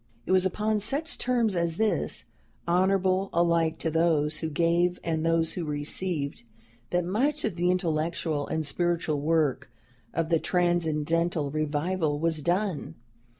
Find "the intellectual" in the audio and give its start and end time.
7.55-8.47